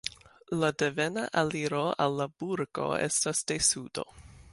[0.61, 4.07] La devena aliro al la burgo estas de sudo.